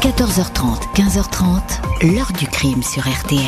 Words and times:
14h30, 0.00 0.94
15h30, 0.94 2.12
l'heure 2.14 2.30
du 2.38 2.46
crime 2.46 2.84
sur 2.84 3.02
RTL. 3.02 3.42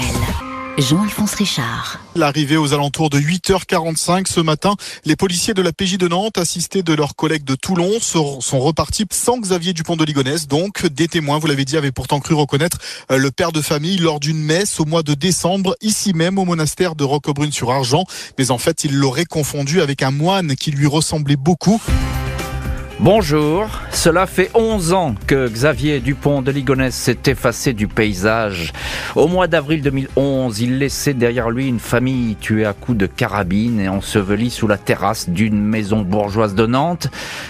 Jean-Alphonse 0.78 1.34
Richard. 1.34 2.00
L'arrivée 2.16 2.56
aux 2.56 2.74
alentours 2.74 3.08
de 3.08 3.20
8h45 3.20 4.26
ce 4.26 4.40
matin, 4.40 4.74
les 5.04 5.14
policiers 5.14 5.54
de 5.54 5.62
la 5.62 5.72
PJ 5.72 5.96
de 5.96 6.08
Nantes, 6.08 6.38
assistés 6.38 6.82
de 6.82 6.92
leurs 6.92 7.14
collègues 7.14 7.44
de 7.44 7.54
Toulon, 7.54 8.00
sont 8.00 8.58
repartis 8.58 9.06
sans 9.12 9.38
Xavier 9.38 9.74
Dupont 9.74 9.94
de 9.94 10.04
Ligonnès. 10.04 10.48
Donc, 10.48 10.84
des 10.86 11.06
témoins, 11.06 11.38
vous 11.38 11.46
l'avez 11.46 11.64
dit, 11.64 11.76
avaient 11.76 11.92
pourtant 11.92 12.18
cru 12.18 12.34
reconnaître 12.34 12.78
euh, 13.12 13.16
le 13.16 13.30
père 13.30 13.52
de 13.52 13.62
famille 13.62 13.98
lors 13.98 14.18
d'une 14.18 14.42
messe 14.42 14.80
au 14.80 14.86
mois 14.86 15.04
de 15.04 15.14
décembre, 15.14 15.76
ici 15.82 16.14
même 16.14 16.36
au 16.36 16.44
monastère 16.44 16.96
de 16.96 17.04
Roquebrune-sur-Argent. 17.04 18.06
Mais 18.38 18.50
en 18.50 18.58
fait, 18.58 18.82
ils 18.82 18.96
l'auraient 18.96 19.24
confondu 19.24 19.82
avec 19.82 20.02
un 20.02 20.10
moine 20.10 20.56
qui 20.56 20.72
lui 20.72 20.88
ressemblait 20.88 21.36
beaucoup. 21.36 21.80
Bonjour, 23.02 23.66
cela 23.92 24.26
fait 24.26 24.50
11 24.54 24.92
ans 24.92 25.14
que 25.26 25.48
Xavier 25.48 26.00
Dupont 26.00 26.42
de 26.42 26.52
Ligonnès 26.52 26.94
s'est 26.94 27.18
effacé 27.26 27.72
du 27.72 27.88
paysage. 27.88 28.72
Au 29.16 29.26
mois 29.26 29.48
d'avril 29.48 29.82
2011, 29.82 30.60
il 30.60 30.78
laissait 30.78 31.12
derrière 31.12 31.50
lui 31.50 31.66
une 31.66 31.80
famille 31.80 32.36
tuée 32.36 32.64
à 32.64 32.72
coups 32.72 32.96
de 32.96 33.06
carabine 33.06 33.80
et 33.80 33.88
ensevelie 33.88 34.50
sous 34.50 34.68
la 34.68 34.78
terrasse 34.78 35.28
d'une 35.28 35.60
maison 35.60 36.02
bourgeoise 36.02 36.54
de 36.54 36.66
Nantes. 36.66 37.08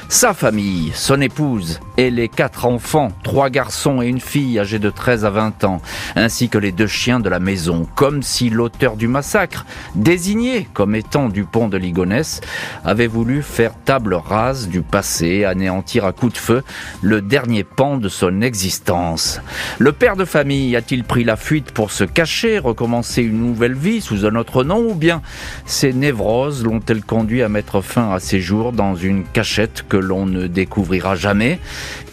Sa 0.08 0.32
famille, 0.32 0.90
son 0.94 1.20
épouse 1.20 1.78
et 1.98 2.10
les 2.10 2.28
quatre 2.28 2.64
enfants, 2.64 3.12
trois 3.22 3.50
garçons 3.50 4.00
et 4.00 4.06
une 4.06 4.20
fille 4.20 4.58
âgée 4.58 4.78
de 4.78 4.90
13 4.90 5.26
à 5.26 5.30
20 5.30 5.64
ans, 5.64 5.82
ainsi 6.16 6.48
que 6.48 6.58
les 6.58 6.72
deux 6.72 6.86
chiens 6.86 7.20
de 7.20 7.28
la 7.28 7.38
maison, 7.38 7.86
comme 7.94 8.22
si 8.22 8.48
l'auteur 8.48 8.96
du 8.96 9.08
massacre, 9.08 9.66
désigné 9.94 10.66
comme 10.72 10.94
étant 10.94 11.28
Dupont 11.28 11.68
de 11.68 11.76
Ligonnès, 11.76 12.40
avait 12.84 13.06
voulu 13.06 13.42
faire 13.42 13.74
table 13.84 14.14
rase 14.14 14.68
du 14.68 14.80
passé 14.80 15.44
anéantir 15.44 16.06
à 16.06 16.12
coups 16.12 16.29
de 16.30 16.38
feu 16.38 16.62
le 17.02 17.20
dernier 17.20 17.64
pan 17.64 17.96
de 17.98 18.08
son 18.08 18.40
existence. 18.42 19.40
Le 19.78 19.92
père 19.92 20.16
de 20.16 20.24
famille 20.24 20.74
a-t-il 20.76 21.04
pris 21.04 21.24
la 21.24 21.36
fuite 21.36 21.70
pour 21.72 21.90
se 21.90 22.04
cacher, 22.04 22.58
recommencer 22.58 23.22
une 23.22 23.38
nouvelle 23.38 23.74
vie 23.74 24.00
sous 24.00 24.26
un 24.26 24.34
autre 24.34 24.64
nom, 24.64 24.90
ou 24.90 24.94
bien 24.94 25.22
ses 25.66 25.92
névroses 25.92 26.64
l'ont-elles 26.64 27.04
conduit 27.04 27.42
à 27.42 27.48
mettre 27.48 27.80
fin 27.80 28.12
à 28.12 28.20
ses 28.20 28.40
jours 28.40 28.72
dans 28.72 28.94
une 28.94 29.24
cachette 29.24 29.84
que 29.88 29.96
l'on 29.96 30.26
ne 30.26 30.46
découvrira 30.46 31.14
jamais? 31.14 31.58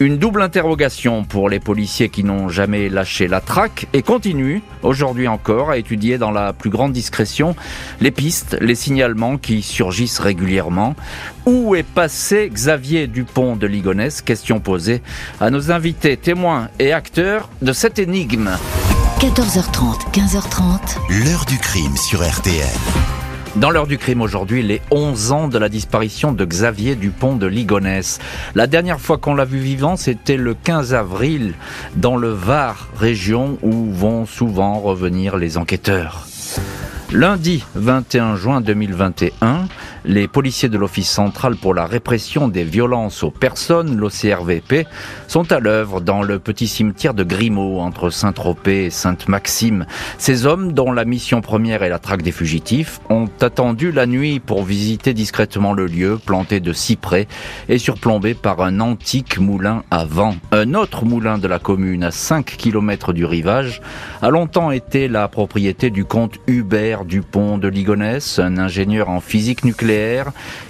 Une 0.00 0.18
double 0.18 0.42
interrogation 0.42 1.24
pour 1.24 1.48
les 1.48 1.60
policiers 1.60 2.08
qui 2.08 2.24
n'ont 2.24 2.48
jamais 2.48 2.88
lâché 2.88 3.28
la 3.28 3.40
traque 3.40 3.86
et 3.92 4.02
continuent, 4.02 4.60
aujourd'hui 4.82 5.28
encore, 5.28 5.70
à 5.70 5.78
étudier 5.78 6.18
dans 6.18 6.30
la 6.30 6.52
plus 6.52 6.70
grande 6.70 6.92
discrétion 6.92 7.56
les 8.00 8.10
pistes, 8.10 8.56
les 8.60 8.74
signalements 8.74 9.38
qui 9.38 9.62
surgissent 9.62 10.18
régulièrement. 10.18 10.94
Où 11.46 11.74
est 11.74 11.86
passé 11.86 12.50
Xavier 12.52 13.06
Dupont 13.06 13.56
de 13.56 13.66
Ligonnès? 13.66 14.07
Question 14.24 14.60
posée 14.60 15.02
à 15.40 15.50
nos 15.50 15.70
invités, 15.70 16.16
témoins 16.16 16.68
et 16.78 16.92
acteurs 16.92 17.48
de 17.62 17.72
cette 17.72 17.98
énigme. 17.98 18.50
14h30, 19.20 20.12
15h30. 20.12 21.24
L'heure 21.24 21.44
du 21.44 21.58
crime 21.58 21.96
sur 21.96 22.26
RTL. 22.26 22.64
Dans 23.56 23.70
l'heure 23.70 23.86
du 23.86 23.98
crime 23.98 24.20
aujourd'hui, 24.20 24.62
les 24.62 24.80
11 24.90 25.32
ans 25.32 25.48
de 25.48 25.58
la 25.58 25.68
disparition 25.68 26.32
de 26.32 26.44
Xavier 26.44 26.94
Dupont 26.94 27.34
de 27.34 27.46
Ligonnès. 27.46 28.20
La 28.54 28.66
dernière 28.66 29.00
fois 29.00 29.18
qu'on 29.18 29.34
l'a 29.34 29.44
vu 29.44 29.58
vivant, 29.58 29.96
c'était 29.96 30.36
le 30.36 30.54
15 30.54 30.94
avril 30.94 31.54
dans 31.96 32.16
le 32.16 32.28
Var, 32.28 32.88
région 32.96 33.58
où 33.62 33.92
vont 33.92 34.26
souvent 34.26 34.78
revenir 34.78 35.36
les 35.36 35.58
enquêteurs. 35.58 36.26
Lundi 37.10 37.64
21 37.74 38.36
juin 38.36 38.60
2021, 38.60 39.66
les 40.08 40.26
policiers 40.26 40.70
de 40.70 40.78
l'Office 40.78 41.10
central 41.10 41.56
pour 41.56 41.74
la 41.74 41.84
répression 41.84 42.48
des 42.48 42.64
violences 42.64 43.22
aux 43.22 43.30
personnes, 43.30 43.94
l'OCRVP, 43.94 44.86
sont 45.26 45.52
à 45.52 45.60
l'œuvre 45.60 46.00
dans 46.00 46.22
le 46.22 46.38
petit 46.38 46.66
cimetière 46.66 47.12
de 47.12 47.24
Grimaud 47.24 47.78
entre 47.80 48.08
Saint-Tropez 48.08 48.86
et 48.86 48.90
Sainte-Maxime. 48.90 49.84
Ces 50.16 50.46
hommes, 50.46 50.72
dont 50.72 50.92
la 50.92 51.04
mission 51.04 51.42
première 51.42 51.82
est 51.82 51.90
la 51.90 51.98
traque 51.98 52.22
des 52.22 52.32
fugitifs, 52.32 53.00
ont 53.10 53.28
attendu 53.42 53.92
la 53.92 54.06
nuit 54.06 54.40
pour 54.40 54.64
visiter 54.64 55.12
discrètement 55.12 55.74
le 55.74 55.84
lieu, 55.84 56.18
planté 56.24 56.60
de 56.60 56.72
cyprès 56.72 57.28
et 57.68 57.76
surplombé 57.76 58.32
par 58.32 58.62
un 58.62 58.80
antique 58.80 59.38
moulin 59.38 59.84
à 59.90 60.06
vent. 60.06 60.36
Un 60.52 60.72
autre 60.72 61.04
moulin 61.04 61.36
de 61.36 61.48
la 61.48 61.58
commune 61.58 62.02
à 62.02 62.12
5 62.12 62.46
km 62.56 63.12
du 63.12 63.26
rivage 63.26 63.82
a 64.22 64.30
longtemps 64.30 64.70
été 64.70 65.06
la 65.06 65.28
propriété 65.28 65.90
du 65.90 66.06
comte 66.06 66.38
Hubert 66.46 67.04
Dupont 67.04 67.58
de 67.58 67.68
Ligonnès, 67.68 68.38
un 68.38 68.56
ingénieur 68.56 69.10
en 69.10 69.20
physique 69.20 69.64
nucléaire, 69.64 69.97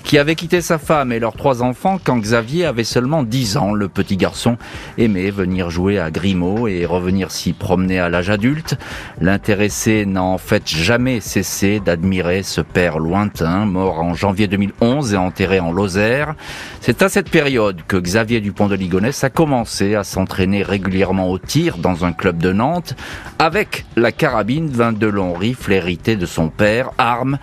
qui 0.05 0.19
avait 0.19 0.35
quitté 0.35 0.61
sa 0.61 0.79
femme 0.79 1.13
et 1.13 1.19
leurs 1.19 1.37
trois 1.37 1.63
enfants 1.63 1.99
quand 2.03 2.17
Xavier 2.19 2.65
avait 2.65 2.85
seulement 2.85 3.23
10 3.23 3.57
ans. 3.57 3.73
Le 3.73 3.89
petit 3.89 4.17
garçon 4.17 4.57
aimait 4.97 5.31
venir 5.31 5.71
jouer 5.71 5.99
à 5.99 6.11
Grimaud 6.11 6.69
et 6.69 6.87
revenir 6.87 7.31
s'y 7.31 7.53
promener 7.53 7.99
à 7.99 8.09
l'âge 8.09 8.31
adulte. 8.31 8.77
L'intéressé 9.21 10.07
n'a 10.07 10.23
en 10.23 10.39
fait 10.39 10.69
jamais 10.69 11.21
cessé 11.21 11.81
d'admirer 11.81 12.43
ce 12.43 12.61
père 12.61 12.99
lointain, 12.99 13.67
mort 13.67 14.01
en 14.01 14.15
janvier 14.15 14.47
2011 14.47 15.15
et 15.15 15.17
enterré 15.17 15.61
en 15.61 15.73
Lozère. 15.73 16.35
C'est 16.81 17.03
à 17.03 17.09
cette 17.09 17.31
période 17.31 17.83
que 17.87 17.97
Xavier 17.97 18.41
Dupont 18.41 18.69
de 18.69 18.75
Ligonnès 18.75 19.25
a 19.25 19.31
commencé 19.31 19.95
à 19.95 20.05
s'entraîner 20.05 20.63
régulièrement 20.63 21.31
au 21.31 21.39
tir 21.39 21.79
dans 21.79 22.05
un 22.05 22.13
club 22.13 22.39
de 22.39 22.53
Nantes 22.53 22.95
avec 23.39 23.85
la 23.97 24.13
carabine 24.13 24.69
22 24.69 25.11
longs 25.11 25.35
rifles 25.35 25.73
hérités 25.73 26.17
de 26.17 26.27
son 26.27 26.49
père, 26.49 26.91
arme 26.99 27.39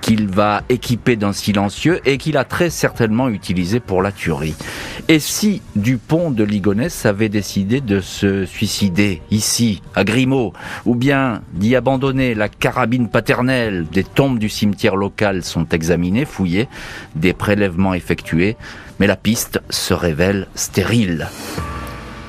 qu'il 0.00 0.28
va 0.28 0.62
équiper 0.68 1.16
d'un 1.16 1.29
silencieux 1.32 2.00
et 2.04 2.18
qu'il 2.18 2.36
a 2.36 2.44
très 2.44 2.70
certainement 2.70 3.28
utilisé 3.28 3.80
pour 3.80 4.02
la 4.02 4.12
tuerie. 4.12 4.54
Et 5.08 5.18
si 5.18 5.62
Dupont 5.76 6.30
de 6.30 6.44
Ligonnès 6.44 7.06
avait 7.06 7.28
décidé 7.28 7.80
de 7.80 8.00
se 8.00 8.44
suicider 8.44 9.22
ici, 9.30 9.82
à 9.94 10.04
Grimaud, 10.04 10.52
ou 10.86 10.94
bien 10.94 11.42
d'y 11.52 11.76
abandonner 11.76 12.34
la 12.34 12.48
carabine 12.48 13.08
paternelle, 13.08 13.86
des 13.90 14.04
tombes 14.04 14.38
du 14.38 14.48
cimetière 14.48 14.96
local 14.96 15.42
sont 15.42 15.66
examinées, 15.68 16.24
fouillées, 16.24 16.68
des 17.16 17.32
prélèvements 17.32 17.94
effectués, 17.94 18.56
mais 18.98 19.06
la 19.06 19.16
piste 19.16 19.60
se 19.70 19.94
révèle 19.94 20.46
stérile. 20.54 21.28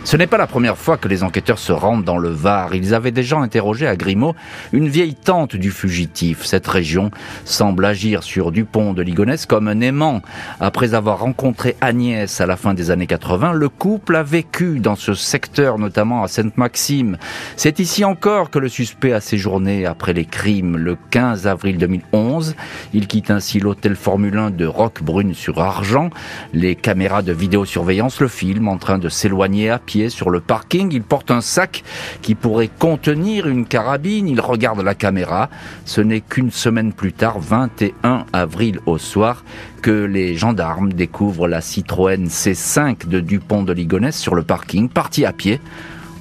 Ce 0.04 0.18
n'est 0.18 0.26
pas 0.26 0.40
la 0.40 0.48
première 0.48 0.80
fois 0.80 0.98
que 0.98 1.08
les 1.08 1.22
enquêteurs 1.24 1.60
se 1.60 1.72
rendent 1.72 2.04
dans 2.04 2.18
le 2.18 2.30
Var. 2.30 2.74
Ils 2.74 2.96
avaient 2.96 3.12
déjà 3.12 3.38
interrogé 3.38 3.86
à 3.86 3.96
Grimaud 3.96 4.36
une 4.74 4.90
vieille 4.90 5.14
tante 5.14 5.56
du 5.56 5.70
fugitif. 5.70 6.44
Cette 6.44 6.68
région 6.68 7.12
semble 7.46 7.86
agir 7.86 8.24
sur 8.24 8.52
Dupont 8.52 8.94
de 8.94 9.04
Ligonnès 9.04 9.46
comme 9.46 9.68
un 9.68 9.80
aimant. 9.80 10.22
Après 10.60 10.96
avoir 10.96 11.20
rencontré 11.20 11.76
Agnès 11.82 12.42
à 12.42 12.48
la 12.48 12.58
fin 12.58 12.74
des 12.74 12.90
années 12.90 13.06
80, 13.06 13.54
le 13.54 13.70
couple 13.70 14.16
a 14.16 14.24
vécu 14.24 14.80
dans 14.80 14.96
ce 14.96 15.14
secteur, 15.14 15.78
notamment 15.78 16.24
à 16.24 16.28
Sainte-Maxime. 16.28 17.18
C'est 17.56 17.80
ici 17.80 18.04
encore 18.04 18.50
que 18.50 18.60
le 18.60 18.70
suspect 18.70 19.14
a 19.14 19.22
séjourné 19.22 19.86
après 19.86 20.14
les 20.14 20.26
crimes. 20.26 20.78
Le 20.78 20.98
15 21.12 21.46
avril 21.46 21.78
2011, 21.78 22.56
il 22.94 23.06
quitte 23.06 23.30
ainsi 23.30 23.60
l'hôtel 23.60 23.96
Formule 23.96 24.38
1 24.38 24.50
de 24.50 24.66
Roquebrune 24.66 25.36
sur 25.36 25.62
Argent. 25.62 26.10
Les 26.54 26.76
caméras 26.76 27.22
de 27.22 27.34
vidéosurveillance 27.34 28.20
le 28.20 28.28
filment 28.28 28.70
en 28.70 28.78
train 28.78 28.98
de 28.98 29.08
s'éloigner 29.08 29.70
à 29.70 29.78
pied 29.78 29.91
sur 30.10 30.30
le 30.30 30.40
parking. 30.40 30.92
Il 30.92 31.04
porte 31.04 31.32
un 31.32 31.42
sac 31.42 31.84
qui 32.22 32.36
pourrait 32.36 32.70
contenir 32.80 33.48
une 33.48 33.66
carabine. 33.66 34.28
Il 34.28 34.40
regarde 34.40 34.82
la 34.82 34.96
caméra. 34.96 35.50
Ce 35.86 36.02
n'est 36.02 36.22
qu'une 36.22 36.52
semaine 36.52 36.94
plus 36.94 37.14
tard, 37.14 37.40
21 37.40 38.26
avril 38.34 38.80
au 38.86 38.98
soir, 38.98 39.44
que 39.82 39.92
les 39.92 40.36
gendarmes 40.36 40.94
découvrent 40.94 41.48
la 41.48 41.62
Citroën 41.62 42.28
C5 42.28 43.08
de 43.08 43.20
Dupont 43.20 43.64
de 43.64 43.74
Ligonnès 43.74 44.18
sur 44.18 44.36
le 44.36 44.44
parking, 44.44 44.90
parti 44.90 45.26
à 45.26 45.34
pied, 45.34 45.60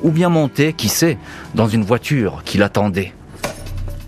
ou 0.03 0.11
bien 0.11 0.29
monté, 0.29 0.73
qui 0.73 0.89
sait, 0.89 1.19
dans 1.55 1.69
une 1.69 1.85
voiture 1.85 2.43
qui 2.45 2.59
l'attendait. 2.59 3.13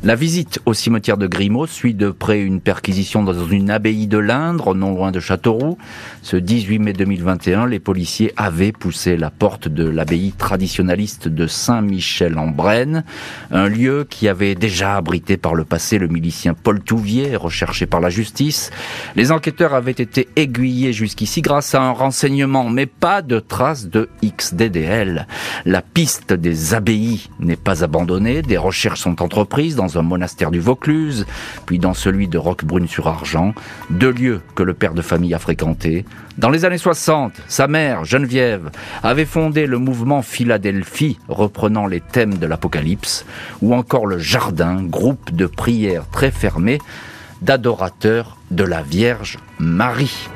La 0.04 0.16
visite 0.16 0.58
au 0.66 0.74
cimetière 0.74 1.16
de 1.16 1.28
Grimaud 1.28 1.68
suit 1.68 1.94
de 1.94 2.10
près 2.10 2.40
une 2.40 2.60
perquisition 2.60 3.22
dans 3.22 3.46
une 3.46 3.70
abbaye 3.70 4.08
de 4.08 4.18
l'Indre, 4.18 4.74
non 4.74 4.96
loin 4.96 5.12
de 5.12 5.20
Châteauroux. 5.20 5.78
Ce 6.22 6.36
18 6.36 6.80
mai 6.80 6.92
2021, 6.92 7.68
les 7.68 7.78
policiers 7.78 8.32
avaient 8.36 8.72
poussé 8.72 9.16
la 9.16 9.30
porte 9.30 9.68
de 9.68 9.88
l'abbaye 9.88 10.32
traditionnaliste 10.32 11.28
de 11.28 11.46
Saint-Michel-en-Brenne, 11.46 13.04
un 13.52 13.68
lieu 13.68 14.04
qui 14.10 14.26
avait 14.26 14.56
déjà 14.56 14.96
abrité 14.96 15.36
par 15.36 15.54
le 15.54 15.62
passé 15.62 15.98
le 15.98 16.08
milicien 16.08 16.54
Paul 16.54 16.80
Touvier, 16.80 17.36
recherché 17.36 17.86
par 17.86 18.00
la 18.00 18.10
justice. 18.10 18.72
Les 19.14 19.30
enquêteurs 19.30 19.72
avaient 19.72 19.92
été 19.92 20.26
aiguillés 20.34 20.92
jusqu'ici 20.92 21.42
grâce 21.42 21.76
à 21.76 21.80
un 21.80 21.92
renseignement, 21.92 22.68
mais 22.68 22.86
pas 22.86 23.22
de 23.22 23.38
traces 23.38 23.86
de 23.86 24.08
XDDL. 24.24 25.28
La 25.64 25.80
piste 25.80 26.32
des 26.32 26.74
abbayes 26.74 27.28
n'est 27.38 27.54
pas 27.54 27.84
abandonnée, 27.84 28.42
des 28.42 28.58
recherches 28.58 29.02
sont 29.02 29.22
entreprises 29.22 29.76
dans 29.76 29.91
un 29.98 30.02
monastère 30.02 30.50
du 30.50 30.60
Vaucluse, 30.60 31.26
puis 31.66 31.78
dans 31.78 31.94
celui 31.94 32.28
de 32.28 32.38
Roquebrune-sur-Argent, 32.38 33.54
deux 33.90 34.10
lieux 34.12 34.40
que 34.54 34.62
le 34.62 34.74
père 34.74 34.94
de 34.94 35.02
famille 35.02 35.34
a 35.34 35.38
fréquentés. 35.38 36.04
Dans 36.38 36.50
les 36.50 36.64
années 36.64 36.78
60, 36.78 37.32
sa 37.48 37.66
mère, 37.66 38.04
Geneviève, 38.04 38.70
avait 39.02 39.26
fondé 39.26 39.66
le 39.66 39.78
mouvement 39.78 40.22
Philadelphie, 40.22 41.18
reprenant 41.28 41.86
les 41.86 42.00
thèmes 42.00 42.38
de 42.38 42.46
l'Apocalypse, 42.46 43.26
ou 43.60 43.74
encore 43.74 44.06
le 44.06 44.18
Jardin, 44.18 44.82
groupe 44.82 45.34
de 45.34 45.46
prières 45.46 46.08
très 46.10 46.30
fermé 46.30 46.78
d'adorateurs 47.42 48.36
de 48.50 48.64
la 48.64 48.82
Vierge 48.82 49.38
Marie. 49.58 50.28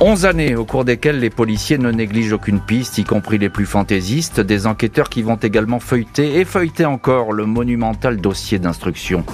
11 0.00 0.26
années 0.26 0.56
au 0.56 0.64
cours 0.64 0.84
desquelles 0.84 1.20
les 1.20 1.30
policiers 1.30 1.78
ne 1.78 1.90
négligent 1.90 2.32
aucune 2.32 2.60
piste, 2.60 2.98
y 2.98 3.04
compris 3.04 3.38
les 3.38 3.48
plus 3.48 3.66
fantaisistes, 3.66 4.40
des 4.40 4.66
enquêteurs 4.66 5.08
qui 5.08 5.22
vont 5.22 5.36
également 5.36 5.78
feuilleter 5.78 6.40
et 6.40 6.44
feuilleter 6.44 6.84
encore 6.84 7.32
le 7.32 7.46
monumental 7.46 8.20
dossier 8.20 8.58
d'instruction. 8.58 9.24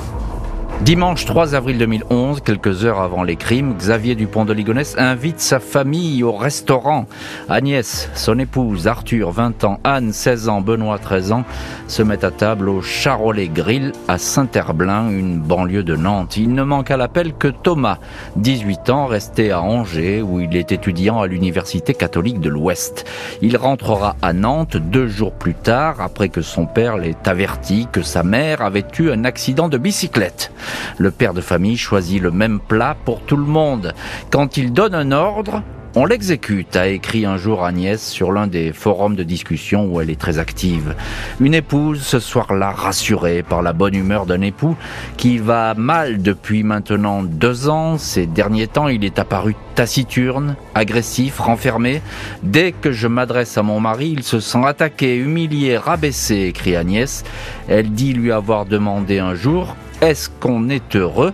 Dimanche 0.82 1.24
3 1.24 1.56
avril 1.56 1.76
2011, 1.76 2.40
quelques 2.40 2.84
heures 2.84 3.00
avant 3.00 3.24
les 3.24 3.34
crimes, 3.34 3.74
Xavier 3.76 4.14
Dupont 4.14 4.44
de 4.44 4.52
Ligonnès 4.52 4.94
invite 4.96 5.40
sa 5.40 5.58
famille 5.58 6.22
au 6.22 6.32
restaurant. 6.32 7.06
Agnès, 7.48 8.08
son 8.14 8.38
épouse, 8.38 8.86
Arthur, 8.86 9.32
20 9.32 9.64
ans, 9.64 9.80
Anne, 9.82 10.12
16 10.12 10.48
ans, 10.48 10.60
Benoît, 10.60 10.98
13 10.98 11.32
ans, 11.32 11.44
se 11.88 12.02
mettent 12.02 12.22
à 12.22 12.30
table 12.30 12.68
au 12.68 12.80
Charolais 12.80 13.48
Grill 13.48 13.92
à 14.06 14.18
Saint-Herblain, 14.18 15.10
une 15.10 15.40
banlieue 15.40 15.82
de 15.82 15.96
Nantes. 15.96 16.36
Il 16.36 16.54
ne 16.54 16.62
manque 16.62 16.92
à 16.92 16.96
l'appel 16.96 17.34
que 17.34 17.48
Thomas, 17.48 17.98
18 18.36 18.88
ans, 18.88 19.06
resté 19.06 19.50
à 19.50 19.60
Angers, 19.60 20.22
où 20.22 20.38
il 20.38 20.56
est 20.56 20.70
étudiant 20.70 21.20
à 21.20 21.26
l'Université 21.26 21.92
catholique 21.92 22.40
de 22.40 22.50
l'Ouest. 22.50 23.04
Il 23.42 23.56
rentrera 23.56 24.14
à 24.22 24.32
Nantes 24.32 24.76
deux 24.76 25.08
jours 25.08 25.32
plus 25.32 25.54
tard, 25.54 26.00
après 26.00 26.28
que 26.28 26.40
son 26.40 26.66
père 26.66 26.96
l'ait 26.96 27.16
averti 27.26 27.88
que 27.90 28.02
sa 28.02 28.22
mère 28.22 28.62
avait 28.62 28.86
eu 29.00 29.10
un 29.10 29.24
accident 29.24 29.68
de 29.68 29.76
bicyclette. 29.76 30.52
Le 30.98 31.10
père 31.10 31.34
de 31.34 31.40
famille 31.40 31.76
choisit 31.76 32.20
le 32.20 32.30
même 32.30 32.60
plat 32.60 32.96
pour 33.04 33.20
tout 33.22 33.36
le 33.36 33.44
monde. 33.44 33.94
Quand 34.30 34.56
il 34.56 34.72
donne 34.72 34.94
un 34.94 35.12
ordre, 35.12 35.62
on 35.94 36.04
l'exécute, 36.04 36.76
a 36.76 36.86
écrit 36.86 37.24
un 37.24 37.38
jour 37.38 37.64
Agnès 37.64 38.00
sur 38.00 38.30
l'un 38.30 38.46
des 38.46 38.72
forums 38.72 39.16
de 39.16 39.22
discussion 39.22 39.86
où 39.86 40.00
elle 40.00 40.10
est 40.10 40.20
très 40.20 40.38
active. 40.38 40.94
Une 41.40 41.54
épouse 41.54 42.02
ce 42.02 42.20
soir-là 42.20 42.70
rassurée 42.70 43.42
par 43.42 43.62
la 43.62 43.72
bonne 43.72 43.94
humeur 43.94 44.26
d'un 44.26 44.42
époux 44.42 44.76
qui 45.16 45.38
va 45.38 45.74
mal 45.74 46.20
depuis 46.20 46.62
maintenant 46.62 47.22
deux 47.22 47.70
ans. 47.70 47.96
Ces 47.96 48.26
derniers 48.26 48.68
temps, 48.68 48.88
il 48.88 49.02
est 49.04 49.18
apparu 49.18 49.56
taciturne, 49.74 50.56
agressif, 50.74 51.40
renfermé. 51.40 52.02
Dès 52.42 52.72
que 52.72 52.92
je 52.92 53.08
m'adresse 53.08 53.56
à 53.56 53.62
mon 53.62 53.80
mari, 53.80 54.14
il 54.16 54.24
se 54.24 54.40
sent 54.40 54.64
attaqué, 54.66 55.16
humilié, 55.16 55.78
rabaissé, 55.78 56.42
écrit 56.42 56.76
Agnès. 56.76 57.24
Elle 57.66 57.90
dit 57.92 58.12
lui 58.12 58.30
avoir 58.30 58.66
demandé 58.66 59.20
un 59.20 59.34
jour 59.34 59.74
est-ce 60.00 60.28
qu'on 60.28 60.68
est 60.68 60.96
heureux? 60.96 61.32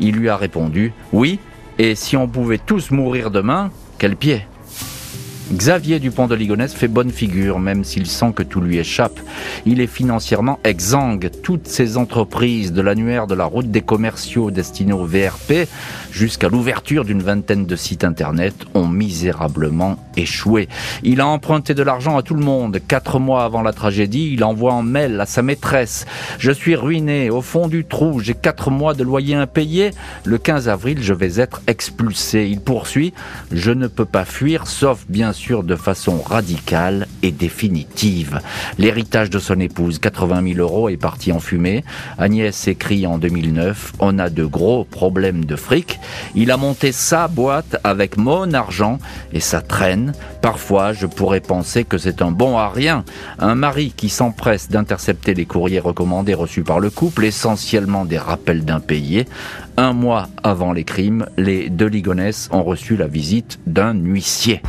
Il 0.00 0.16
lui 0.16 0.28
a 0.28 0.36
répondu 0.36 0.92
Oui, 1.12 1.38
et 1.78 1.94
si 1.94 2.16
on 2.16 2.28
pouvait 2.28 2.58
tous 2.58 2.90
mourir 2.90 3.30
demain, 3.30 3.70
quel 3.98 4.16
pied? 4.16 4.46
Xavier 5.52 6.00
Dupont 6.00 6.26
de 6.26 6.34
Ligonnès 6.34 6.74
fait 6.74 6.88
bonne 6.88 7.12
figure, 7.12 7.60
même 7.60 7.84
s'il 7.84 8.08
sent 8.08 8.32
que 8.34 8.42
tout 8.42 8.60
lui 8.60 8.78
échappe. 8.78 9.20
Il 9.64 9.80
est 9.80 9.86
financièrement 9.86 10.58
exsangue. 10.64 11.30
Toutes 11.44 11.68
ses 11.68 11.96
entreprises, 11.96 12.72
de 12.72 12.82
l'annuaire 12.82 13.28
de 13.28 13.36
la 13.36 13.44
route 13.44 13.70
des 13.70 13.80
commerciaux 13.80 14.50
destinés 14.50 14.92
au 14.92 15.04
VRP 15.04 15.68
jusqu'à 16.10 16.48
l'ouverture 16.48 17.04
d'une 17.04 17.22
vingtaine 17.22 17.64
de 17.64 17.76
sites 17.76 18.02
internet, 18.02 18.54
ont 18.74 18.88
misérablement 18.88 19.98
échoué. 20.16 20.68
Il 21.04 21.20
a 21.20 21.28
emprunté 21.28 21.74
de 21.74 21.82
l'argent 21.84 22.16
à 22.16 22.22
tout 22.22 22.34
le 22.34 22.44
monde. 22.44 22.80
Quatre 22.88 23.20
mois 23.20 23.44
avant 23.44 23.62
la 23.62 23.72
tragédie, 23.72 24.30
il 24.32 24.42
envoie 24.42 24.72
un 24.72 24.82
mail 24.82 25.20
à 25.20 25.26
sa 25.26 25.42
maîtresse. 25.42 26.06
Je 26.40 26.50
suis 26.50 26.74
ruiné, 26.74 27.30
au 27.30 27.42
fond 27.42 27.68
du 27.68 27.84
trou, 27.84 28.18
j'ai 28.18 28.34
quatre 28.34 28.70
mois 28.70 28.94
de 28.94 29.04
loyer 29.04 29.36
impayé. 29.36 29.92
Le 30.24 30.38
15 30.38 30.68
avril, 30.68 30.98
je 31.02 31.14
vais 31.14 31.38
être 31.38 31.62
expulsé. 31.68 32.48
Il 32.48 32.60
poursuit, 32.60 33.14
je 33.52 33.70
ne 33.70 33.86
peux 33.86 34.04
pas 34.06 34.24
fuir, 34.24 34.66
sauf 34.66 35.04
bien 35.08 35.32
de 35.36 35.76
façon 35.76 36.22
radicale 36.22 37.06
et 37.22 37.30
définitive. 37.30 38.40
L'héritage 38.78 39.30
de 39.30 39.38
son 39.38 39.60
épouse, 39.60 39.98
80 39.98 40.54
000 40.54 40.60
euros, 40.60 40.88
est 40.88 40.96
parti 40.96 41.30
en 41.30 41.40
fumée. 41.40 41.84
Agnès 42.18 42.66
écrit 42.68 43.06
en 43.06 43.18
2009, 43.18 43.92
on 44.00 44.18
a 44.18 44.30
de 44.30 44.44
gros 44.44 44.84
problèmes 44.84 45.44
de 45.44 45.54
fric. 45.54 46.00
Il 46.34 46.50
a 46.50 46.56
monté 46.56 46.90
sa 46.90 47.28
boîte 47.28 47.76
avec 47.84 48.16
mon 48.16 48.54
argent 48.54 48.98
et 49.32 49.40
ça 49.40 49.60
traîne. 49.60 50.12
Parfois, 50.40 50.92
je 50.92 51.06
pourrais 51.06 51.40
penser 51.40 51.84
que 51.84 51.98
c'est 51.98 52.22
un 52.22 52.30
bon 52.30 52.56
à 52.56 52.68
rien. 52.70 53.04
Un 53.38 53.54
mari 53.54 53.92
qui 53.94 54.08
s'empresse 54.08 54.68
d'intercepter 54.70 55.34
les 55.34 55.44
courriers 55.44 55.80
recommandés 55.80 56.34
reçus 56.34 56.64
par 56.64 56.80
le 56.80 56.90
couple, 56.90 57.24
essentiellement 57.24 58.04
des 58.04 58.18
rappels 58.18 58.64
d'impayés. 58.64 59.26
Un 59.76 59.92
mois 59.92 60.28
avant 60.42 60.72
les 60.72 60.84
crimes, 60.84 61.26
les 61.36 61.68
deux 61.68 61.86
Ligonès 61.86 62.48
ont 62.52 62.62
reçu 62.62 62.96
la 62.96 63.06
visite 63.06 63.58
d'un 63.66 63.94
huissier. 63.94 64.62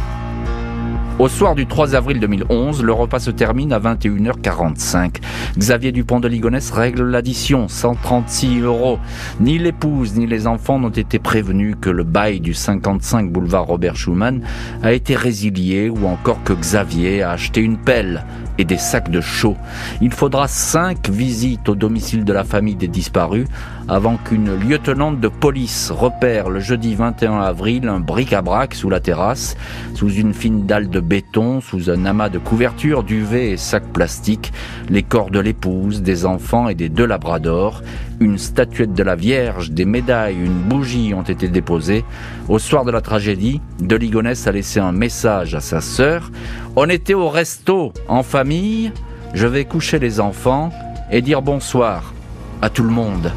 Au 1.19 1.27
soir 1.27 1.55
du 1.55 1.65
3 1.65 1.95
avril 1.95 2.19
2011, 2.19 2.83
le 2.83 2.93
repas 2.93 3.17
se 3.17 3.31
termine 3.31 3.73
à 3.73 3.79
21h45. 3.79 5.15
Xavier 5.57 5.91
Dupont 5.91 6.19
de 6.19 6.27
Ligonnès 6.27 6.69
règle 6.69 7.09
l'addition, 7.09 7.67
136 7.67 8.59
euros. 8.59 8.99
Ni 9.39 9.57
l'épouse 9.57 10.13
ni 10.13 10.27
les 10.27 10.45
enfants 10.45 10.77
n'ont 10.77 10.89
été 10.89 11.17
prévenus 11.17 11.75
que 11.81 11.89
le 11.89 12.03
bail 12.03 12.39
du 12.39 12.53
55 12.53 13.31
boulevard 13.31 13.65
Robert 13.65 13.95
Schumann 13.95 14.43
a 14.83 14.93
été 14.93 15.15
résilié 15.15 15.89
ou 15.89 16.05
encore 16.05 16.43
que 16.43 16.53
Xavier 16.53 17.23
a 17.23 17.31
acheté 17.31 17.61
une 17.61 17.77
pelle 17.77 18.23
et 18.59 18.63
des 18.63 18.77
sacs 18.77 19.09
de 19.09 19.19
chaux. 19.21 19.57
Il 20.01 20.13
faudra 20.13 20.47
cinq 20.47 21.09
visites 21.09 21.67
au 21.67 21.73
domicile 21.73 22.25
de 22.25 22.33
la 22.33 22.43
famille 22.43 22.75
des 22.75 22.87
disparus 22.87 23.47
avant 23.89 24.17
qu'une 24.17 24.53
lieutenante 24.55 25.19
de 25.19 25.27
police 25.27 25.91
repère 25.91 26.49
le 26.49 26.59
jeudi 26.59 26.95
21 26.95 27.39
avril 27.39 27.87
un 27.87 27.99
bric-à-brac 27.99 28.75
sous 28.75 28.89
la 28.89 28.99
terrasse, 28.99 29.55
sous 29.93 30.09
une 30.09 30.33
fine 30.33 30.65
dalle 30.65 30.89
de 30.89 30.99
béton, 30.99 31.61
sous 31.61 31.89
un 31.89 32.05
amas 32.05 32.29
de 32.29 32.37
couvertures, 32.37 33.03
duvet 33.03 33.51
et 33.51 33.57
sacs 33.57 33.91
plastiques, 33.93 34.51
les 34.89 35.03
corps 35.03 35.31
de 35.31 35.39
l'épouse, 35.39 36.01
des 36.01 36.25
enfants 36.25 36.67
et 36.67 36.75
des 36.75 36.89
deux 36.89 37.05
labradors, 37.05 37.81
une 38.19 38.37
statuette 38.37 38.93
de 38.93 39.03
la 39.03 39.15
Vierge, 39.15 39.71
des 39.71 39.85
médailles, 39.85 40.37
une 40.37 40.59
bougie 40.59 41.13
ont 41.13 41.21
été 41.23 41.47
déposées. 41.47 42.03
Au 42.49 42.59
soir 42.59 42.83
de 42.83 42.91
la 42.91 43.01
tragédie, 43.01 43.61
De 43.79 43.95
Ligonès 43.95 44.47
a 44.47 44.51
laissé 44.51 44.79
un 44.79 44.91
message 44.91 45.55
à 45.55 45.61
sa 45.61 45.81
sœur. 45.81 46.31
On 46.75 46.89
était 46.89 47.13
au 47.13 47.29
resto, 47.29 47.93
en 48.07 48.23
famille, 48.23 48.91
je 49.33 49.47
vais 49.47 49.65
coucher 49.65 49.99
les 49.99 50.19
enfants 50.19 50.71
et 51.11 51.21
dire 51.21 51.41
bonsoir 51.41 52.13
à 52.61 52.69
tout 52.69 52.83
le 52.83 52.89
monde. 52.89 53.31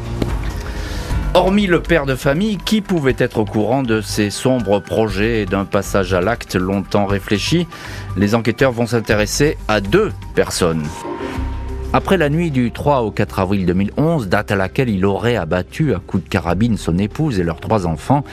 Hormis 1.33 1.65
le 1.65 1.81
père 1.81 2.05
de 2.05 2.15
famille, 2.15 2.57
qui 2.57 2.81
pouvait 2.81 3.15
être 3.17 3.37
au 3.37 3.45
courant 3.45 3.83
de 3.83 4.01
ces 4.01 4.29
sombres 4.29 4.79
projets 4.79 5.43
et 5.43 5.45
d'un 5.45 5.63
passage 5.63 6.13
à 6.13 6.19
l'acte 6.19 6.55
longtemps 6.55 7.05
réfléchi? 7.05 7.67
Les 8.17 8.35
enquêteurs 8.35 8.73
vont 8.73 8.85
s'intéresser 8.85 9.57
à 9.69 9.79
deux 9.79 10.11
personnes. 10.35 10.83
Après 11.93 12.15
la 12.15 12.29
nuit 12.29 12.51
du 12.51 12.71
3 12.71 13.01
au 13.01 13.11
4 13.11 13.39
avril 13.39 13.65
2011, 13.65 14.29
date 14.29 14.51
à 14.51 14.55
laquelle 14.55 14.87
il 14.87 15.05
aurait 15.05 15.35
abattu 15.35 15.93
à 15.93 15.99
coups 15.99 16.23
de 16.23 16.29
carabine 16.29 16.77
son 16.77 16.97
épouse 16.97 17.37
et 17.37 17.43
leurs 17.43 17.59
trois 17.59 17.85
enfants, 17.85 18.23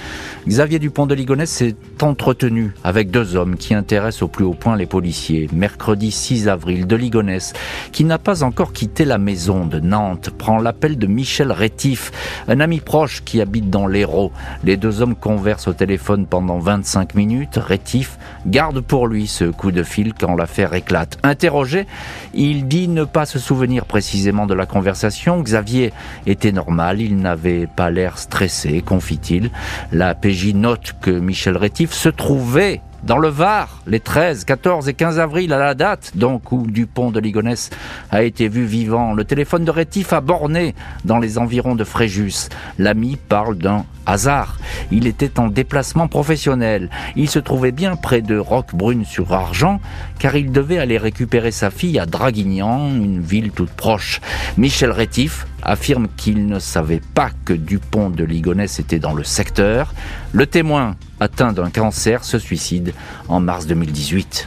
Xavier 0.47 0.79
Dupont 0.79 1.07
de 1.07 1.15
Ligonnès 1.17 1.51
s'est 1.51 1.75
entretenu 2.01 2.73
avec 2.85 3.11
deux 3.11 3.35
hommes 3.35 3.57
qui 3.57 3.75
intéressent 3.75 4.23
au 4.23 4.29
plus 4.29 4.45
haut 4.45 4.55
point 4.55 4.77
les 4.77 4.87
policiers. 4.87 5.49
Mercredi 5.53 6.13
6 6.13 6.47
avril, 6.47 6.87
de 6.87 6.95
Ligonnès, 6.95 7.53
qui 7.91 8.05
n'a 8.05 8.19
pas 8.19 8.45
encore 8.45 8.73
quitté 8.73 9.05
la 9.05 9.19
maison 9.19 9.67
de 9.67 9.81
Nantes, 9.81 10.31
prend 10.31 10.59
l'appel 10.59 10.97
de 10.97 11.09
Michel 11.09 11.51
Rétif, 11.51 12.13
un 12.47 12.61
ami 12.61 12.79
proche 12.79 13.25
qui 13.25 13.41
habite 13.41 13.71
dans 13.71 13.89
l'Hérault. 13.89 14.31
Les 14.63 14.77
deux 14.77 15.03
hommes 15.03 15.17
conversent 15.17 15.67
au 15.67 15.73
téléphone 15.73 16.27
pendant 16.27 16.61
25 16.61 17.17
minutes. 17.17 17.57
Rétif 17.57 18.21
garde 18.47 18.81
pour 18.83 19.09
lui 19.09 19.27
ce 19.27 19.47
coup 19.47 19.73
de 19.73 19.83
fil 19.83 20.15
quand 20.15 20.37
l'affaire 20.37 20.75
éclate. 20.75 21.19
Interrogé, 21.25 21.89
il 22.35 22.69
dit 22.69 22.87
ne 22.87 23.03
pas 23.03 23.27
se 23.27 23.48
souvenir 23.49 23.87
précisément 23.87 24.45
de 24.45 24.53
la 24.53 24.67
conversation. 24.67 25.41
Xavier 25.41 25.95
était 26.27 26.53
normal, 26.53 27.01
il 27.01 27.17
n'avait 27.17 27.67
pas 27.67 27.89
l'air 27.89 28.19
stressé, 28.19 28.83
confie-t-il. 28.83 29.51
La 29.91 30.15
PJ 30.15 30.53
note 30.53 30.95
que 31.01 31.11
Michel 31.11 31.57
Rétif 31.57 31.95
se 31.95 32.11
trouvait 32.11 32.83
dans 33.05 33.19
le 33.19 33.29
Var, 33.29 33.83
les 33.87 34.01
13, 34.01 34.45
14 34.45 34.89
et 34.89 34.95
15 34.95 35.19
avril, 35.19 35.53
à 35.53 35.59
la 35.59 35.75
date 35.75 36.13
donc 36.17 36.53
où 36.53 36.67
Dupont 36.67 37.11
de 37.11 37.21
Ligonnès 37.21 37.71
a 38.11 38.23
été 38.23 38.49
vu 38.49 38.65
vivant, 38.65 39.13
le 39.13 39.25
téléphone 39.25 39.65
de 39.65 39.71
Rétif 39.71 40.13
a 40.13 40.21
borné 40.21 40.75
dans 41.05 41.19
les 41.19 41.39
environs 41.39 41.75
de 41.75 41.85
Fréjus. 41.85 42.49
L'ami 42.79 43.17
parle 43.29 43.57
d'un 43.57 43.85
hasard. 44.07 44.59
Il 44.91 45.07
était 45.07 45.39
en 45.39 45.49
déplacement 45.49 46.09
professionnel. 46.09 46.91
Il 47.15 47.29
se 47.29 47.39
trouvait 47.39 47.73
bien 47.73 47.95
près 47.95 48.23
de 48.23 48.37
Roquebrune-sur-Argent, 48.37 49.81
car 50.19 50.37
il 50.37 50.51
devait 50.51 50.79
aller 50.79 50.99
récupérer 50.99 51.51
sa 51.51 51.71
fille 51.71 51.99
à 51.99 52.07
Draguignan, 52.07 52.89
une 52.89 53.21
ville 53.21 53.53
toute 53.53 53.71
proche. 53.71 54.21
Michel 54.57 54.91
Rétif 54.91 55.47
affirme 55.63 56.09
qu'il 56.17 56.47
ne 56.47 56.59
savait 56.59 57.03
pas 57.15 57.31
que 57.45 57.53
Dupont 57.53 58.11
de 58.11 58.25
Ligonnès 58.25 58.79
était 58.81 58.99
dans 58.99 59.15
le 59.15 59.25
secteur. 59.25 59.93
Le 60.33 60.47
témoin 60.47 60.97
atteint 61.21 61.53
d'un 61.53 61.71
cancer 61.71 62.25
se 62.25 62.39
suicide 62.39 62.93
en 63.29 63.41
mars 63.41 63.67
2018. 63.67 64.47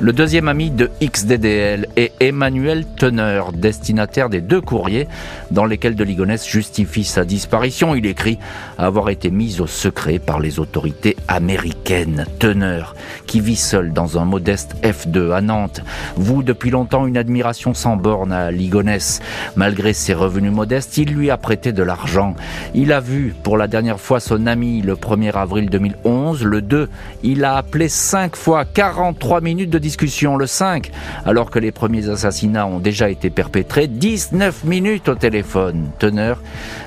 Le 0.00 0.12
deuxième 0.12 0.46
ami 0.46 0.70
de 0.70 0.92
XDDL 1.02 1.88
est 1.96 2.12
Emmanuel 2.20 2.86
Teneur, 2.86 3.52
destinataire 3.52 4.28
des 4.28 4.40
deux 4.40 4.60
courriers 4.60 5.08
dans 5.50 5.64
lesquels 5.64 5.96
de 5.96 6.04
Ligonnès 6.04 6.46
justifie 6.46 7.02
sa 7.02 7.24
disparition. 7.24 7.96
Il 7.96 8.06
écrit 8.06 8.38
avoir 8.78 9.08
été 9.08 9.32
mis 9.32 9.60
au 9.60 9.66
secret 9.66 10.20
par 10.20 10.38
les 10.38 10.60
autorités 10.60 11.16
américaines. 11.26 12.26
Teneur, 12.38 12.94
qui 13.26 13.40
vit 13.40 13.56
seul 13.56 13.92
dans 13.92 14.20
un 14.20 14.24
modeste 14.24 14.76
F2 14.84 15.32
à 15.32 15.40
Nantes, 15.40 15.82
vous 16.14 16.44
depuis 16.44 16.70
longtemps 16.70 17.04
une 17.08 17.16
admiration 17.16 17.74
sans 17.74 17.96
borne 17.96 18.30
à 18.30 18.52
Ligonnès. 18.52 19.20
Malgré 19.56 19.94
ses 19.94 20.14
revenus 20.14 20.52
modestes, 20.52 20.96
il 20.96 21.12
lui 21.12 21.28
a 21.28 21.36
prêté 21.36 21.72
de 21.72 21.82
l'argent. 21.82 22.36
Il 22.72 22.92
a 22.92 23.00
vu 23.00 23.34
pour 23.42 23.56
la 23.56 23.66
dernière 23.66 23.98
fois 23.98 24.20
son 24.20 24.46
ami 24.46 24.80
le 24.80 24.94
1er 24.94 25.32
avril 25.32 25.68
2011. 25.70 26.44
Le 26.44 26.62
2, 26.62 26.88
il 27.24 27.44
a 27.44 27.56
appelé 27.56 27.88
5 27.88 28.36
fois 28.36 28.64
43 28.64 29.40
minutes 29.40 29.70
de 29.70 29.87
discussion 29.88 30.36
le 30.36 30.46
5, 30.46 30.90
alors 31.24 31.50
que 31.50 31.58
les 31.58 31.72
premiers 31.72 32.10
assassinats 32.10 32.66
ont 32.66 32.78
déjà 32.78 33.08
été 33.08 33.30
perpétrés, 33.30 33.86
19 33.86 34.64
minutes 34.64 35.08
au 35.08 35.14
téléphone. 35.14 35.88
Teneur 35.98 36.42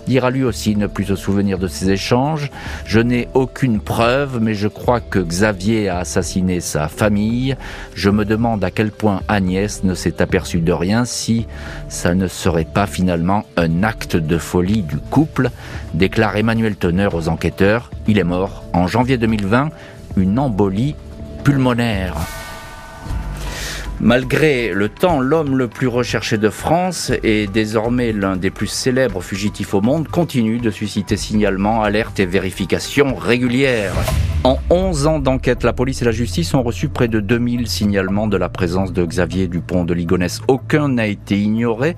dira 0.05 0.29
lui 0.29 0.43
aussi 0.43 0.75
ne 0.75 0.85
plus 0.85 1.05
se 1.05 1.15
souvenir 1.15 1.57
de 1.57 1.67
ces 1.67 1.89
échanges. 1.89 2.51
Je 2.85 2.99
n'ai 2.99 3.27
aucune 3.33 3.79
preuve, 3.79 4.37
mais 4.39 4.53
je 4.53 4.67
crois 4.67 4.99
que 4.99 5.17
Xavier 5.17 5.89
a 5.89 5.97
assassiné 5.97 6.59
sa 6.59 6.89
famille. 6.89 7.55
Je 7.95 8.11
me 8.11 8.23
demande 8.23 8.63
à 8.63 8.69
quel 8.69 8.91
point 8.91 9.21
Agnès 9.27 9.83
ne 9.83 9.95
s'est 9.95 10.21
aperçue 10.21 10.61
de 10.61 10.71
rien 10.71 11.03
si 11.03 11.47
ça 11.89 12.13
ne 12.13 12.27
serait 12.27 12.65
pas 12.65 12.85
finalement 12.85 13.45
un 13.57 13.81
acte 13.81 14.15
de 14.15 14.37
folie 14.37 14.83
du 14.83 14.97
couple, 14.97 15.49
déclare 15.95 16.37
Emmanuel 16.37 16.75
Teneur 16.75 17.15
aux 17.15 17.29
enquêteurs. 17.29 17.89
Il 18.07 18.19
est 18.19 18.23
mort 18.23 18.63
en 18.73 18.85
janvier 18.85 19.17
2020, 19.17 19.69
une 20.17 20.37
embolie 20.37 20.93
pulmonaire. 21.43 22.13
Malgré 24.03 24.73
le 24.73 24.89
temps, 24.89 25.19
l'homme 25.19 25.55
le 25.59 25.67
plus 25.67 25.85
recherché 25.85 26.39
de 26.39 26.49
France 26.49 27.11
et 27.21 27.45
désormais 27.45 28.13
l'un 28.13 28.35
des 28.35 28.49
plus 28.49 28.65
célèbres 28.65 29.21
fugitifs 29.21 29.75
au 29.75 29.81
monde 29.81 30.07
continue 30.07 30.57
de 30.57 30.71
susciter 30.71 31.17
signalements, 31.17 31.83
alertes 31.83 32.19
et 32.19 32.25
vérifications 32.25 33.13
régulières. 33.13 33.93
En 34.43 34.57
11 34.71 35.05
ans 35.05 35.19
d'enquête, 35.19 35.63
la 35.63 35.71
police 35.71 36.01
et 36.01 36.05
la 36.05 36.11
justice 36.11 36.55
ont 36.55 36.63
reçu 36.63 36.89
près 36.89 37.07
de 37.07 37.19
2000 37.19 37.67
signalements 37.67 38.25
de 38.25 38.37
la 38.37 38.49
présence 38.49 38.91
de 38.91 39.05
Xavier 39.05 39.47
Dupont 39.47 39.83
de 39.83 39.93
Ligonnès. 39.93 40.41
Aucun 40.47 40.87
n'a 40.87 41.05
été 41.05 41.37
ignoré, 41.39 41.95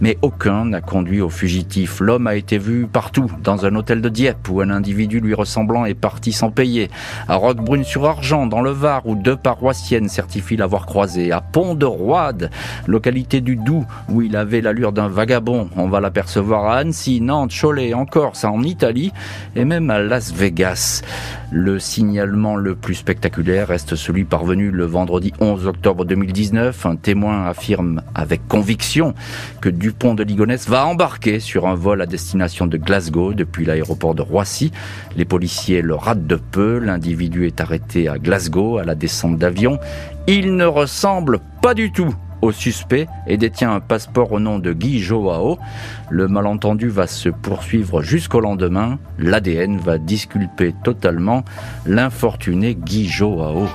mais 0.00 0.16
aucun 0.22 0.64
n'a 0.64 0.80
conduit 0.80 1.20
au 1.20 1.28
fugitif. 1.28 2.00
L'homme 2.00 2.28
a 2.28 2.34
été 2.34 2.56
vu 2.56 2.86
partout, 2.86 3.30
dans 3.44 3.66
un 3.66 3.74
hôtel 3.74 4.00
de 4.00 4.08
Dieppe 4.08 4.48
où 4.48 4.62
un 4.62 4.70
individu 4.70 5.20
lui 5.20 5.34
ressemblant 5.34 5.84
est 5.84 5.92
parti 5.92 6.32
sans 6.32 6.50
payer, 6.50 6.88
à 7.28 7.34
Roquebrune-sur-Argent, 7.34 8.46
dans 8.46 8.62
le 8.62 8.70
Var, 8.70 9.06
où 9.06 9.14
deux 9.14 9.36
paroissiennes 9.36 10.08
certifient 10.08 10.56
l'avoir 10.56 10.86
croisé, 10.86 11.30
à 11.30 11.41
Pont-de-Roide, 11.52 12.50
localité 12.86 13.40
du 13.40 13.56
Doubs, 13.56 13.84
où 14.08 14.22
il 14.22 14.36
avait 14.36 14.60
l'allure 14.60 14.92
d'un 14.92 15.08
vagabond. 15.08 15.68
On 15.76 15.88
va 15.88 16.00
l'apercevoir 16.00 16.66
à 16.66 16.78
Annecy, 16.78 17.20
Nantes, 17.20 17.52
Cholet, 17.58 17.94
en 17.94 18.06
Corse, 18.06 18.44
en 18.44 18.62
Italie 18.62 19.12
et 19.56 19.64
même 19.64 19.90
à 19.90 19.98
Las 19.98 20.32
Vegas. 20.32 21.02
Le 21.54 21.78
signalement 21.78 22.56
le 22.56 22.74
plus 22.74 22.94
spectaculaire 22.94 23.68
reste 23.68 23.94
celui 23.94 24.24
parvenu 24.24 24.70
le 24.70 24.86
vendredi 24.86 25.34
11 25.38 25.66
octobre 25.66 26.06
2019. 26.06 26.86
Un 26.86 26.96
témoin 26.96 27.44
affirme 27.44 28.00
avec 28.14 28.48
conviction 28.48 29.12
que 29.60 29.68
Dupont 29.68 30.14
de 30.14 30.22
Ligonnès 30.22 30.66
va 30.66 30.86
embarquer 30.86 31.40
sur 31.40 31.66
un 31.66 31.74
vol 31.74 32.00
à 32.00 32.06
destination 32.06 32.66
de 32.66 32.78
Glasgow 32.78 33.34
depuis 33.34 33.66
l'aéroport 33.66 34.14
de 34.14 34.22
Roissy. 34.22 34.72
Les 35.14 35.26
policiers 35.26 35.82
le 35.82 35.94
ratent 35.94 36.26
de 36.26 36.36
peu. 36.36 36.78
L'individu 36.78 37.46
est 37.46 37.60
arrêté 37.60 38.08
à 38.08 38.16
Glasgow 38.16 38.78
à 38.78 38.84
la 38.84 38.94
descente 38.94 39.36
d'avion. 39.36 39.78
Il 40.26 40.56
ne 40.56 40.64
ressemble 40.64 41.38
pas 41.60 41.74
du 41.74 41.92
tout 41.92 42.14
suspect 42.50 43.06
et 43.26 43.36
détient 43.36 43.72
un 43.72 43.80
passeport 43.80 44.32
au 44.32 44.40
nom 44.40 44.58
de 44.58 44.72
Guy 44.72 44.98
Joao. 44.98 45.58
Le 46.10 46.26
malentendu 46.26 46.88
va 46.88 47.06
se 47.06 47.28
poursuivre 47.28 48.02
jusqu'au 48.02 48.40
lendemain. 48.40 48.98
L'ADN 49.18 49.78
va 49.78 49.98
disculper 49.98 50.74
totalement 50.82 51.44
l'infortuné 51.86 52.74
Guy 52.74 53.06
Joao. 53.06 53.68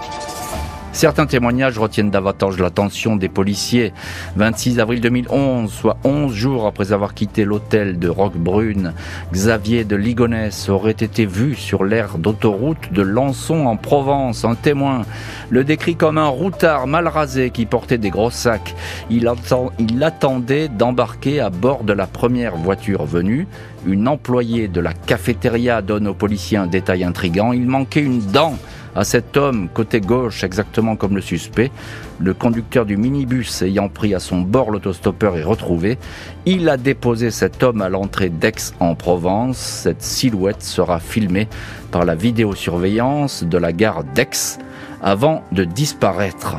Certains 0.98 1.28
témoignages 1.28 1.78
retiennent 1.78 2.10
davantage 2.10 2.58
l'attention 2.58 3.18
des 3.18 3.30
policiers. 3.30 3.94
26 4.36 4.80
avril 4.80 5.00
2011, 5.00 5.72
soit 5.72 5.98
11 6.04 6.34
jours 6.34 6.66
après 6.66 6.92
avoir 6.92 7.14
quitté 7.14 7.46
l'hôtel 7.46 8.00
de 8.00 8.10
Roquebrune, 8.10 8.94
Xavier 9.32 9.84
de 9.84 9.96
Ligonnès 9.96 10.70
aurait 10.70 10.90
été 10.90 11.28
vu 11.28 11.54
sur 11.54 11.84
l'aire 11.84 12.18
d'autoroute 12.18 12.92
de 12.92 13.04
Lançon 13.04 13.68
en 13.68 13.78
Provence. 13.78 14.44
Un 14.44 14.56
témoin 14.56 15.04
le 15.52 15.64
décrit 15.64 15.96
comme 15.96 16.18
un 16.18 16.30
routard 16.30 16.88
mal 16.88 17.08
rasé 17.08 17.52
qui 17.52 17.68
portait 17.68 18.00
des 18.00 18.10
gros 18.10 18.32
sacs. 18.32 18.74
Il, 19.12 19.32
il 19.78 20.04
attendait 20.04 20.68
d'embarquer 20.68 21.42
à 21.42 21.52
bord 21.52 21.84
de 21.84 21.94
la 21.94 22.08
première 22.08 22.56
voiture 22.56 23.06
venue. 23.06 23.48
Une 23.86 24.08
employée 24.08 24.68
de 24.68 24.82
la 24.82 24.94
cafétéria 24.94 25.84
donne 25.84 26.08
aux 26.08 26.16
policiers 26.16 26.58
un 26.58 26.66
détail 26.66 27.04
intrigant. 27.04 27.54
Il 27.54 27.68
manquait 27.68 28.02
une 28.02 28.20
dent 28.20 28.58
à 28.98 29.04
cet 29.04 29.38
homme 29.38 29.70
côté 29.72 30.02
gauche 30.02 30.44
exactement 30.44 30.96
comme 30.96 31.16
le 31.16 31.22
suspect. 31.22 31.72
Le 32.20 32.34
conducteur 32.34 32.86
du 32.86 32.98
minibus 32.98 33.62
ayant 33.62 33.90
pris 33.90 34.16
à 34.16 34.20
son 34.20 34.42
bord 34.42 34.72
l'autostoppeur 34.72 35.38
est 35.38 35.44
retrouvé. 35.44 36.00
Il 36.48 36.68
a 36.68 36.78
déposé 36.78 37.30
cet 37.30 37.62
homme 37.62 37.84
à 37.84 37.90
l'entrée 37.90 38.30
d'Aix 38.30 38.74
en 38.80 38.96
Provence. 38.96 39.58
Cette 39.58 40.02
silhouette 40.02 40.64
sera 40.64 41.00
filmée 41.00 41.48
par 41.92 42.06
la 42.06 42.16
vidéosurveillance 42.16 43.44
de 43.44 43.58
la 43.60 43.72
gare 43.72 44.04
d'Aix 44.04 44.58
avant 45.04 45.44
de 45.52 45.64
disparaître. 45.64 46.58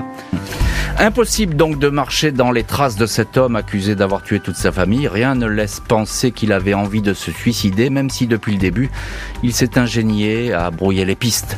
Impossible 1.01 1.57
donc 1.57 1.81
de 1.81 1.89
marcher 1.89 2.31
dans 2.31 2.53
les 2.53 2.63
traces 2.63 2.97
de 2.97 3.07
cet 3.07 3.37
homme 3.37 3.57
accusé 3.57 3.97
d'avoir 3.97 4.23
tué 4.23 4.39
toute 4.39 4.57
sa 4.57 4.71
famille. 4.71 5.09
Rien 5.09 5.35
ne 5.35 5.47
laisse 5.47 5.81
penser 5.81 6.31
qu'il 6.31 6.53
avait 6.53 6.75
envie 6.75 7.03
de 7.03 7.15
se 7.15 7.33
suicider, 7.33 7.91
même 7.91 8.11
si 8.11 8.29
depuis 8.29 8.53
le 8.53 8.59
début, 8.59 8.91
il 9.43 9.53
s'est 9.53 9.77
ingénié 9.77 10.53
à 10.53 10.71
brouiller 10.71 11.05
les 11.05 11.17
pistes. 11.17 11.57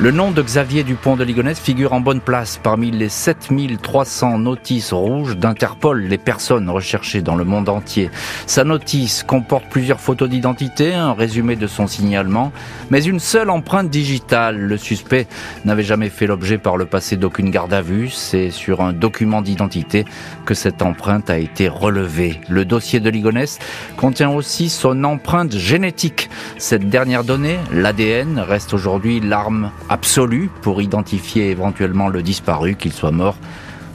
Le 0.00 0.10
nom 0.10 0.32
de 0.32 0.42
Xavier 0.42 0.82
Dupont 0.82 1.16
de 1.16 1.22
Ligonnès 1.22 1.60
figure 1.60 1.92
en 1.92 2.00
bonne 2.00 2.20
place 2.20 2.58
parmi 2.60 2.90
les 2.90 3.08
7300 3.08 4.38
notices 4.38 4.92
rouges 4.92 5.36
d'Interpol, 5.36 6.02
les 6.02 6.18
personnes 6.18 6.68
recherchées 6.70 7.20
dans 7.20 7.36
le 7.36 7.44
monde 7.44 7.68
entier. 7.68 8.10
Sa 8.46 8.64
notice 8.64 9.22
comporte 9.22 9.66
plusieurs 9.70 10.00
photos 10.00 10.28
d'identité, 10.28 10.92
un 10.92 11.12
résumé 11.12 11.54
de 11.54 11.68
son 11.68 11.86
signalement, 11.86 12.52
mais 12.90 13.04
une 13.04 13.20
seule 13.20 13.50
empreinte 13.50 13.90
digitale. 13.90 14.56
Le 14.58 14.76
suspect 14.76 15.28
n'avait 15.64 15.84
jamais 15.84 16.08
fait 16.08 16.26
l'objet 16.26 16.58
par 16.58 16.76
le 16.76 16.86
passé 16.86 17.16
d'aucune 17.16 17.50
garde 17.50 17.72
à 17.72 17.82
vue. 17.82 18.08
C'est 18.08 18.50
sur 18.50 18.80
un 18.80 18.92
document 18.92 19.40
d'identité 19.40 20.04
que 20.46 20.54
cette 20.54 20.82
empreinte 20.82 21.30
a 21.30 21.38
été 21.38 21.68
relevée. 21.68 22.40
Le 22.48 22.64
dossier 22.64 22.98
de 22.98 23.10
Ligonnès 23.10 23.60
contient 23.96 24.30
aussi 24.30 24.68
son 24.68 25.04
empreinte 25.04 25.56
génétique. 25.56 26.28
Cette 26.58 26.88
dernière 26.88 27.22
donnée, 27.22 27.58
l'ADN, 27.70 28.40
reste 28.40 28.74
aujourd'hui 28.74 29.20
l'arme 29.20 29.70
absolue 29.88 30.50
pour 30.62 30.82
identifier 30.82 31.50
éventuellement 31.50 32.08
le 32.08 32.22
disparu, 32.22 32.76
qu'il 32.76 32.92
soit 32.92 33.10
mort 33.10 33.36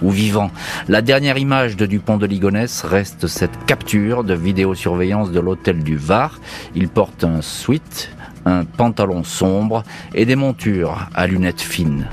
ou 0.01 0.11
vivant. 0.11 0.51
La 0.87 1.01
dernière 1.01 1.37
image 1.37 1.75
de 1.75 1.85
Dupont 1.85 2.17
de 2.17 2.25
Ligonnès 2.25 2.83
reste 2.83 3.27
cette 3.27 3.65
capture 3.65 4.23
de 4.23 4.33
vidéosurveillance 4.33 5.31
de 5.31 5.39
l'hôtel 5.39 5.83
du 5.83 5.97
Var. 5.97 6.39
Il 6.75 6.87
porte 6.87 7.23
un 7.23 7.41
sweat, 7.41 8.11
un 8.45 8.63
pantalon 8.63 9.23
sombre 9.23 9.83
et 10.13 10.25
des 10.25 10.35
montures 10.35 11.07
à 11.15 11.27
lunettes 11.27 11.61
fines. 11.61 12.07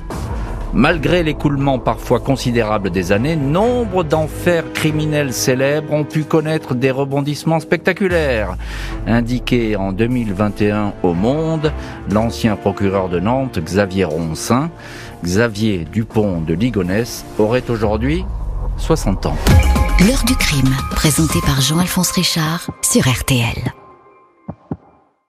Malgré 0.74 1.22
l'écoulement 1.22 1.78
parfois 1.78 2.18
considérable 2.18 2.90
des 2.90 3.12
années, 3.12 3.36
nombre 3.36 4.02
d'enfers 4.02 4.72
criminels 4.72 5.32
célèbres 5.32 5.92
ont 5.92 6.02
pu 6.02 6.24
connaître 6.24 6.74
des 6.74 6.90
rebondissements 6.90 7.60
spectaculaires. 7.60 8.56
Indiqué 9.06 9.76
en 9.76 9.92
2021 9.92 10.92
au 11.04 11.14
Monde, 11.14 11.72
l'ancien 12.10 12.56
procureur 12.56 13.08
de 13.08 13.20
Nantes, 13.20 13.60
Xavier 13.60 14.04
Roncin, 14.04 14.70
Xavier 15.22 15.86
Dupont 15.92 16.40
de 16.40 16.54
Ligonnès, 16.54 17.24
aurait 17.38 17.70
aujourd'hui 17.70 18.24
60 18.78 19.26
ans. 19.26 19.36
L'heure 20.00 20.24
du 20.26 20.34
crime, 20.34 20.74
présenté 20.90 21.38
par 21.46 21.60
Jean-Alphonse 21.60 22.10
Richard 22.10 22.68
sur 22.82 23.08
RTL. 23.08 23.83